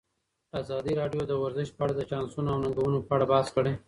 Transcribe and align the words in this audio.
ازادي 0.61 0.93
راډیو 1.01 1.21
د 1.27 1.31
ورزش 1.43 1.69
په 1.73 1.81
اړه 1.85 1.93
د 1.95 2.01
چانسونو 2.11 2.47
او 2.53 2.59
ننګونو 2.63 2.97
په 3.07 3.11
اړه 3.15 3.25
بحث 3.31 3.47
کړی. 3.55 3.73